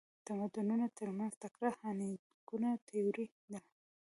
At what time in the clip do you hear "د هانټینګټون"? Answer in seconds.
1.75-2.65